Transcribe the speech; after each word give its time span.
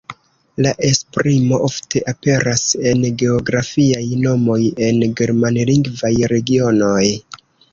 La 0.65 0.69
esprimo 0.87 1.59
ofte 1.67 2.01
aperas 2.13 2.63
en 2.93 3.05
geografiaj 3.23 4.01
nomoj 4.25 4.59
en 4.89 5.01
germanlingvaj 5.21 6.13
regionoj. 6.35 7.07